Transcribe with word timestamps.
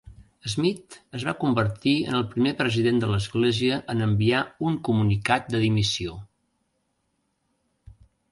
Smith 0.51 0.95
es 1.17 1.25
va 1.27 1.33
convertir 1.43 1.91
en 2.13 2.17
el 2.19 2.23
primer 2.31 2.53
president 2.61 3.01
de 3.03 3.09
l'església 3.11 3.77
en 3.95 4.01
enviar 4.07 4.41
un 4.71 4.79
comunicat 4.89 5.53
de 5.57 5.61
dimissió. 5.67 6.17